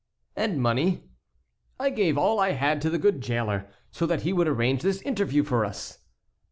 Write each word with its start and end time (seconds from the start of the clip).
"And 0.35 0.59
money?" 0.59 1.03
"I 1.79 1.91
gave 1.91 2.17
all 2.17 2.39
I 2.39 2.53
had 2.53 2.81
to 2.81 2.89
the 2.89 2.97
good 2.97 3.21
jailer, 3.21 3.67
so 3.91 4.07
that 4.07 4.23
he 4.23 4.33
would 4.33 4.47
arrange 4.47 4.81
this 4.81 5.03
interview 5.03 5.43
for 5.43 5.63
us." 5.63 5.99